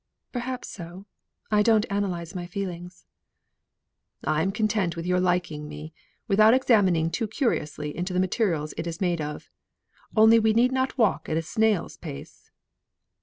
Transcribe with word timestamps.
"Perhaps 0.31 0.67
so. 0.67 1.05
I 1.51 1.61
don't 1.61 1.85
analyse 1.91 2.33
my 2.33 2.47
feelings." 2.47 3.05
"I 4.23 4.41
am 4.41 4.51
content 4.51 4.93
to 4.93 4.99
take 5.03 5.07
your 5.07 5.19
liking 5.19 5.67
me, 5.67 5.93
without 6.27 6.55
examining 6.55 7.11
too 7.11 7.27
curiously 7.27 7.95
into 7.95 8.11
the 8.11 8.19
materials 8.19 8.73
it 8.77 8.87
is 8.87 8.99
made 8.99 9.21
of. 9.21 9.51
Only 10.17 10.39
we 10.39 10.53
need 10.53 10.71
not 10.71 10.97
walk 10.97 11.29
at 11.29 11.37
a 11.37 11.43
snail's 11.43 11.97
pace." 11.97 12.49